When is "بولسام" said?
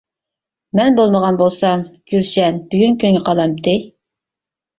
1.41-1.83